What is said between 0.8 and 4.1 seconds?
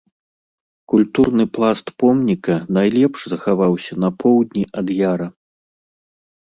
Культурны пласт помніка найлепш захаваўся